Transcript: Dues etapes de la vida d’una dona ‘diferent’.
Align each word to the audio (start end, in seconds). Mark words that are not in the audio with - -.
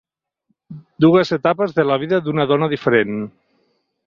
Dues 1.05 1.31
etapes 1.37 1.75
de 1.81 1.87
la 1.91 1.99
vida 2.05 2.21
d’una 2.29 2.47
dona 2.53 2.71
‘diferent’. 2.73 3.15